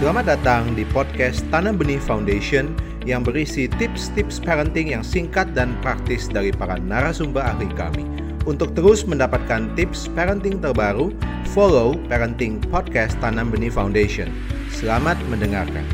Selamat 0.00 0.24
datang 0.24 0.72
di 0.72 0.88
podcast 0.88 1.44
Tanam 1.52 1.76
Benih 1.76 2.00
Foundation 2.00 2.72
yang 3.04 3.20
berisi 3.20 3.68
tips-tips 3.68 4.40
parenting 4.40 4.96
yang 4.96 5.04
singkat 5.04 5.52
dan 5.52 5.76
praktis 5.84 6.32
dari 6.32 6.48
para 6.48 6.80
narasumber 6.80 7.44
ahli 7.44 7.68
kami. 7.76 8.08
Untuk 8.48 8.72
terus 8.72 9.04
mendapatkan 9.04 9.68
tips 9.76 10.08
parenting 10.16 10.64
terbaru, 10.64 11.12
follow 11.52 11.92
Parenting 12.08 12.64
Podcast 12.72 13.20
Tanam 13.20 13.52
Benih 13.52 13.68
Foundation. 13.68 14.32
Selamat 14.72 15.20
mendengarkan. 15.28 15.84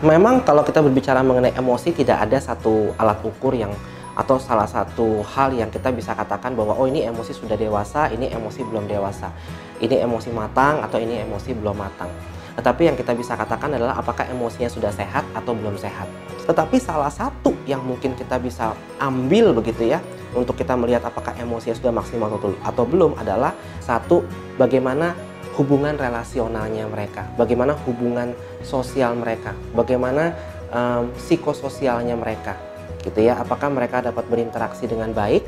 Memang 0.00 0.40
kalau 0.44 0.64
kita 0.64 0.80
berbicara 0.80 1.20
mengenai 1.20 1.52
emosi 1.52 1.92
tidak 1.92 2.28
ada 2.28 2.40
satu 2.40 2.96
alat 2.96 3.20
ukur 3.24 3.52
yang 3.52 3.72
atau 4.14 4.38
salah 4.38 4.66
satu 4.70 5.26
hal 5.26 5.50
yang 5.54 5.68
kita 5.74 5.90
bisa 5.90 6.14
katakan 6.14 6.54
bahwa 6.54 6.78
oh 6.78 6.86
ini 6.86 7.02
emosi 7.02 7.34
sudah 7.34 7.58
dewasa, 7.58 8.10
ini 8.14 8.30
emosi 8.30 8.62
belum 8.62 8.86
dewasa, 8.86 9.34
ini 9.82 9.98
emosi 9.98 10.30
matang 10.30 10.82
atau 10.86 11.02
ini 11.02 11.22
emosi 11.26 11.50
belum 11.58 11.74
matang. 11.74 12.10
Tetapi 12.54 12.86
yang 12.86 12.94
kita 12.94 13.18
bisa 13.18 13.34
katakan 13.34 13.74
adalah 13.74 13.98
apakah 13.98 14.30
emosinya 14.30 14.70
sudah 14.70 14.94
sehat 14.94 15.26
atau 15.34 15.58
belum 15.58 15.74
sehat. 15.74 16.06
Tetapi 16.46 16.78
salah 16.78 17.10
satu 17.10 17.50
yang 17.66 17.82
mungkin 17.82 18.14
kita 18.14 18.38
bisa 18.38 18.78
ambil 19.02 19.50
begitu 19.50 19.90
ya 19.90 19.98
untuk 20.38 20.54
kita 20.54 20.78
melihat 20.78 21.02
apakah 21.02 21.34
emosinya 21.34 21.74
sudah 21.74 21.90
maksimal 21.90 22.30
atau 22.62 22.84
belum 22.86 23.18
adalah 23.18 23.50
satu 23.82 24.22
bagaimana 24.54 25.18
hubungan 25.58 25.98
relasionalnya 25.98 26.86
mereka, 26.86 27.26
bagaimana 27.34 27.74
hubungan 27.86 28.34
sosial 28.62 29.18
mereka, 29.18 29.54
bagaimana 29.74 30.34
um, 30.70 31.10
psikososialnya 31.14 32.14
mereka 32.18 32.58
gitu 33.04 33.20
ya 33.20 33.36
apakah 33.36 33.68
mereka 33.68 34.00
dapat 34.00 34.24
berinteraksi 34.28 34.88
dengan 34.88 35.12
baik? 35.12 35.44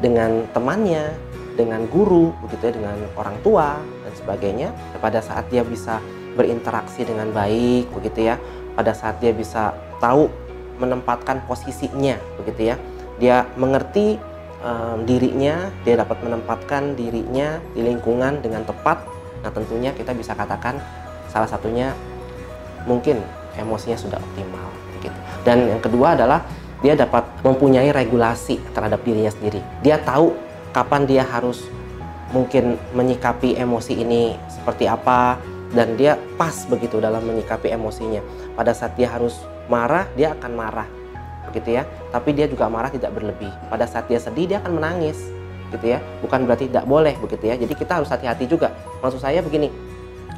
Dengan 0.00 0.44
temannya 0.52 1.16
dengan 1.56 1.88
guru 1.88 2.36
begitu 2.44 2.68
ya 2.68 2.72
dengan 2.76 2.96
orang 3.16 3.36
tua 3.40 3.80
dan 3.80 4.12
sebagainya. 4.12 4.68
Pada 5.00 5.24
saat 5.24 5.48
dia 5.48 5.64
bisa 5.64 5.98
berinteraksi 6.36 7.02
dengan 7.08 7.32
baik 7.32 7.88
begitu 7.96 8.28
ya. 8.28 8.36
Pada 8.76 8.92
saat 8.92 9.18
dia 9.24 9.32
bisa 9.32 9.72
tahu 9.98 10.28
menempatkan 10.76 11.40
posisinya 11.48 12.20
begitu 12.36 12.72
ya. 12.72 12.76
Dia 13.16 13.48
mengerti 13.56 14.20
um, 14.60 15.08
dirinya 15.08 15.72
dia 15.88 15.96
dapat 15.96 16.20
menempatkan 16.20 16.92
dirinya 16.92 17.56
di 17.72 17.80
lingkungan 17.80 18.44
dengan 18.44 18.68
tepat. 18.68 19.00
Nah 19.40 19.50
tentunya 19.50 19.96
kita 19.96 20.12
bisa 20.12 20.36
katakan 20.36 20.76
salah 21.32 21.48
satunya 21.48 21.96
mungkin 22.84 23.24
emosinya 23.56 23.96
sudah 23.96 24.20
optimal. 24.20 24.65
Dan 25.46 25.70
yang 25.70 25.78
kedua 25.78 26.18
adalah 26.18 26.42
dia 26.82 26.98
dapat 26.98 27.22
mempunyai 27.46 27.94
regulasi 27.94 28.58
terhadap 28.74 29.00
dirinya 29.06 29.30
sendiri. 29.30 29.62
Dia 29.86 30.02
tahu 30.02 30.34
kapan 30.74 31.06
dia 31.06 31.22
harus 31.22 31.70
mungkin 32.34 32.74
menyikapi 32.92 33.54
emosi 33.54 34.02
ini 34.02 34.34
seperti 34.50 34.90
apa 34.90 35.38
dan 35.70 35.94
dia 35.94 36.18
pas 36.34 36.66
begitu 36.66 36.98
dalam 36.98 37.22
menyikapi 37.22 37.70
emosinya. 37.70 38.20
Pada 38.58 38.74
saat 38.74 38.98
dia 38.98 39.06
harus 39.06 39.38
marah, 39.70 40.10
dia 40.18 40.34
akan 40.34 40.52
marah. 40.58 40.88
Begitu 41.46 41.78
ya. 41.78 41.86
Tapi 42.10 42.34
dia 42.34 42.50
juga 42.50 42.66
marah 42.66 42.90
tidak 42.90 43.14
berlebih. 43.14 43.54
Pada 43.70 43.86
saat 43.86 44.10
dia 44.10 44.18
sedih, 44.18 44.50
dia 44.50 44.58
akan 44.58 44.82
menangis. 44.82 45.22
Gitu 45.70 45.94
ya. 45.94 46.02
Bukan 46.26 46.42
berarti 46.42 46.66
tidak 46.66 46.90
boleh 46.90 47.14
begitu 47.22 47.46
ya. 47.46 47.54
Jadi 47.54 47.74
kita 47.78 48.02
harus 48.02 48.10
hati-hati 48.10 48.50
juga. 48.50 48.74
Maksud 49.00 49.22
saya 49.22 49.40
begini, 49.40 49.70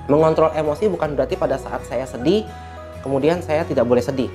mengontrol 0.08 0.50
emosi 0.56 0.88
bukan 0.88 1.12
berarti 1.16 1.36
pada 1.36 1.60
saat 1.60 1.84
saya 1.84 2.08
sedih 2.08 2.48
kemudian 3.04 3.44
saya 3.44 3.62
tidak 3.62 3.86
boleh 3.86 4.02
sedih 4.02 4.32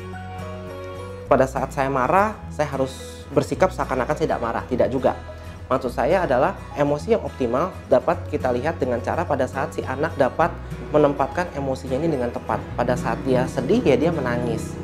pada 1.34 1.50
saat 1.50 1.74
saya 1.74 1.90
marah, 1.90 2.38
saya 2.54 2.70
harus 2.70 3.26
bersikap 3.34 3.74
seakan-akan 3.74 4.14
saya 4.14 4.30
tidak 4.30 4.44
marah, 4.46 4.64
tidak 4.70 4.94
juga. 4.94 5.18
Maksud 5.66 5.90
saya 5.90 6.30
adalah 6.30 6.54
emosi 6.78 7.18
yang 7.18 7.26
optimal 7.26 7.74
dapat 7.90 8.22
kita 8.30 8.54
lihat 8.54 8.78
dengan 8.78 9.02
cara 9.02 9.26
pada 9.26 9.50
saat 9.50 9.74
si 9.74 9.82
anak 9.82 10.14
dapat 10.14 10.54
menempatkan 10.94 11.50
emosinya 11.58 11.98
ini 11.98 12.14
dengan 12.14 12.30
tepat. 12.30 12.62
Pada 12.78 12.94
saat 12.94 13.18
dia 13.26 13.50
sedih 13.50 13.82
ya 13.82 13.98
dia 13.98 14.14
menangis. 14.14 14.78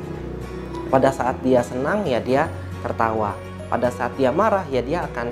Pada 0.90 1.14
saat 1.14 1.38
dia 1.46 1.62
senang 1.62 2.02
ya 2.02 2.18
dia 2.18 2.50
tertawa. 2.82 3.38
Pada 3.70 3.86
saat 3.94 4.10
dia 4.18 4.34
marah 4.34 4.66
ya 4.66 4.82
dia 4.82 5.06
akan 5.06 5.30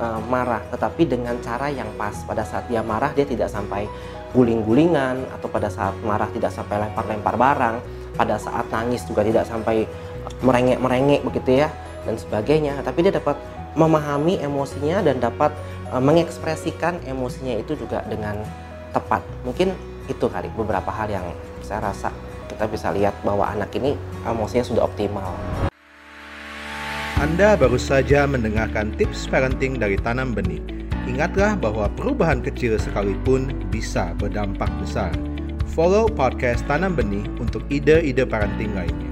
uh, 0.00 0.20
marah 0.32 0.64
tetapi 0.72 1.04
dengan 1.04 1.36
cara 1.44 1.68
yang 1.68 1.92
pas. 2.00 2.24
Pada 2.24 2.40
saat 2.48 2.64
dia 2.72 2.80
marah 2.80 3.12
dia 3.12 3.28
tidak 3.28 3.52
sampai 3.52 3.84
guling-gulingan 4.32 5.28
atau 5.28 5.52
pada 5.52 5.68
saat 5.68 5.92
marah 6.00 6.32
tidak 6.32 6.56
sampai 6.56 6.88
lempar-lempar 6.88 7.36
barang. 7.36 7.97
Pada 8.18 8.34
saat 8.34 8.66
nangis 8.74 9.06
juga 9.06 9.22
tidak 9.22 9.46
sampai 9.46 9.86
merengek-merengek 10.42 11.22
begitu 11.22 11.62
ya 11.62 11.70
dan 12.02 12.18
sebagainya. 12.18 12.82
Tapi 12.82 13.06
dia 13.06 13.14
dapat 13.14 13.38
memahami 13.78 14.42
emosinya 14.42 14.98
dan 15.06 15.22
dapat 15.22 15.54
uh, 15.94 16.02
mengekspresikan 16.02 16.98
emosinya 17.06 17.54
itu 17.62 17.78
juga 17.78 18.02
dengan 18.10 18.42
tepat. 18.90 19.22
Mungkin 19.46 19.70
itu 20.10 20.26
kali 20.26 20.50
beberapa 20.56 20.90
hal 20.90 21.08
yang 21.12 21.26
saya 21.62 21.92
rasa 21.92 22.10
kita 22.48 22.64
bisa 22.66 22.88
lihat 22.90 23.14
bahwa 23.22 23.44
anak 23.46 23.70
ini 23.76 23.94
emosinya 24.26 24.64
sudah 24.66 24.82
optimal. 24.88 25.30
Anda 27.18 27.58
baru 27.58 27.76
saja 27.78 28.30
mendengarkan 28.30 28.94
tips 28.94 29.26
parenting 29.26 29.76
dari 29.78 29.98
Tanam 29.98 30.32
Benih. 30.34 30.62
Ingatlah 31.06 31.58
bahwa 31.58 31.90
perubahan 31.90 32.38
kecil 32.38 32.78
sekalipun 32.78 33.50
bisa 33.74 34.14
berdampak 34.14 34.70
besar. 34.78 35.10
Follow 35.76 36.08
podcast 36.08 36.64
Tanam 36.64 36.96
Benih 36.96 37.28
untuk 37.36 37.60
ide-ide 37.68 38.24
parenting 38.24 38.72
lainnya. 38.72 39.07